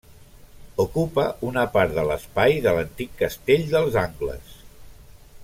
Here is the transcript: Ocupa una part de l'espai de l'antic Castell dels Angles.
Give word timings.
Ocupa 0.83 1.25
una 1.49 1.65
part 1.75 1.93
de 1.99 2.07
l'espai 2.11 2.57
de 2.65 2.75
l'antic 2.79 3.13
Castell 3.21 3.69
dels 3.77 4.01
Angles. 4.07 4.59